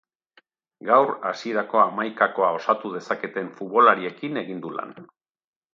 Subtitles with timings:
[0.89, 4.99] Gaur hasierako hamaikakoa osatu dezaketen futbolariekin egin du lan.